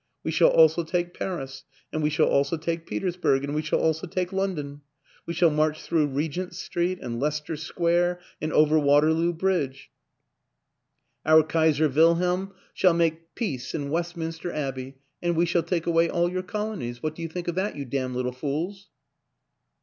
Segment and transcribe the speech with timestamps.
[0.23, 1.63] We shall also take Paris
[1.93, 4.81] and we shall also take Petersburg and we shall also take London,
[5.27, 9.91] We shall march through Regent Street and Leicester Square and orer Waterloo Bridge.
[11.23, 15.45] Our Kaiser Wilhelm WILLIAM AN ENGLISHMAN 91 shall make peace in Westminster Abbey, and we
[15.45, 17.03] shall take away all your colonies.
[17.03, 18.89] What do you think of that, you damn little fools?